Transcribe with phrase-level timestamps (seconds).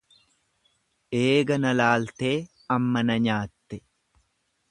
[1.19, 2.37] Eega na laaltee
[2.77, 3.77] amma na nyaatte.